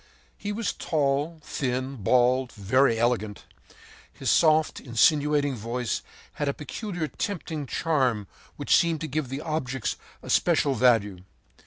He 0.35 0.51
was 0.51 0.73
tall, 0.73 1.39
thin, 1.43 1.97
bald, 1.97 2.53
and 2.57 2.65
very 2.65 2.97
elegant. 2.97 3.45
His 4.11 4.31
soft, 4.31 4.79
insinuating 4.79 5.53
voice 5.55 6.01
had 6.41 6.47
a 6.49 6.55
peculiar, 6.55 7.07
tempting 7.07 7.67
charm 7.67 8.25
which 8.55 8.75
seemed 8.75 9.01
to 9.01 9.07
give 9.07 9.29
the 9.29 9.41
objects 9.41 9.97
a 10.23 10.31
special 10.31 10.73
value. 10.73 11.19